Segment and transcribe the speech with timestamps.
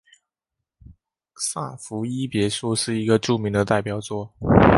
[1.35, 4.33] 萨伏伊别墅是一个著名的代表作。